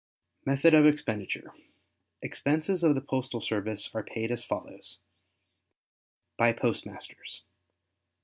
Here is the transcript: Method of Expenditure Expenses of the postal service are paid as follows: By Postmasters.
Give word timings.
Method 0.47 0.73
of 0.73 0.87
Expenditure 0.87 1.53
Expenses 2.23 2.83
of 2.83 2.95
the 2.95 3.01
postal 3.01 3.39
service 3.39 3.91
are 3.93 4.01
paid 4.01 4.31
as 4.31 4.43
follows: 4.43 4.97
By 6.39 6.53
Postmasters. 6.53 7.43